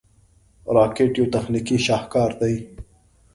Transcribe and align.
راکټ 0.75 1.11
یو 1.19 1.25
تخنیکي 1.33 1.77
شاهکار 1.85 2.31
دی 2.41 2.55